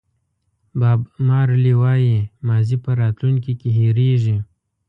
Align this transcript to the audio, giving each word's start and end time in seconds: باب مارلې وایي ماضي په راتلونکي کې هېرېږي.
باب 0.79 1.01
مارلې 1.27 1.73
وایي 1.81 2.15
ماضي 2.47 2.77
په 2.83 2.91
راتلونکي 3.01 3.53
کې 3.59 3.69
هېرېږي. 3.77 4.37